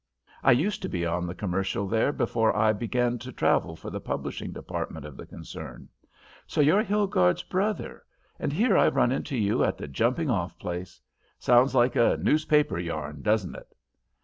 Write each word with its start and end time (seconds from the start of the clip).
I 0.41 0.51
used 0.53 0.81
to 0.81 0.89
be 0.89 1.05
on 1.05 1.27
the 1.27 1.35
Commercial 1.35 1.87
there 1.87 2.11
before 2.11 2.55
I 2.57 2.73
began 2.73 3.19
to 3.19 3.31
travel 3.31 3.75
for 3.75 3.91
the 3.91 3.99
publishing 4.01 4.51
department 4.51 5.05
of 5.05 5.15
the 5.15 5.27
concern. 5.27 5.89
So 6.47 6.59
you're 6.59 6.81
Hilgarde's 6.81 7.43
brother, 7.43 8.01
and 8.39 8.51
here 8.51 8.75
I've 8.75 8.95
run 8.95 9.11
into 9.11 9.37
you 9.37 9.63
at 9.63 9.77
the 9.77 9.87
jumping 9.87 10.31
off 10.31 10.57
place. 10.57 10.99
Sounds 11.37 11.75
like 11.75 11.95
a 11.95 12.17
newspaper 12.19 12.79
yarn, 12.79 13.21
doesn't 13.21 13.53
it?" 13.53 13.75